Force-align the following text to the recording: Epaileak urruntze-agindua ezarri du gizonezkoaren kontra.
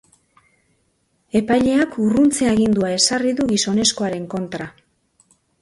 Epaileak 1.41 1.99
urruntze-agindua 2.05 2.91
ezarri 2.97 3.37
du 3.41 3.49
gizonezkoaren 3.55 4.29
kontra. 4.37 4.73